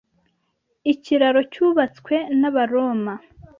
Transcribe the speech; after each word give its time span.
Ikiraro 0.91 1.41
cyubatswe 1.53 2.15
n’Abaroma. 2.39 3.13